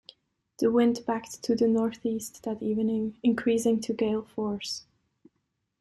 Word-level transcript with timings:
The 0.57 0.71
wind 0.71 1.01
backed 1.05 1.43
to 1.43 1.55
the 1.55 1.67
northeast 1.67 2.41
that 2.41 2.63
evening, 2.63 3.19
increasing 3.21 3.79
to 3.81 3.93
gale 3.93 4.23
force. 4.23 4.87